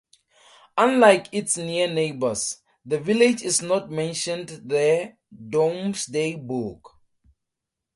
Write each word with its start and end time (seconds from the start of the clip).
Unlike 0.79 1.27
its 1.31 1.57
near 1.57 1.87
neighbours, 1.87 2.57
the 2.83 2.99
village 2.99 3.43
is 3.43 3.61
not 3.61 3.91
mentioned 3.91 4.47
the 4.65 5.13
"Domesday 5.31 6.33
Book". 6.37 6.95